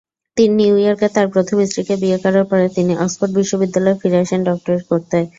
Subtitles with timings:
[0.37, 5.17] New ইয়র্কে তাঁর প্রথম স্ত্রীকে বিয়ে করার পরে, তিনি অক্সফোর্ড বিশ্ববিদ্যালয়ে ফিরে আসেন ডক্টরেট করতে।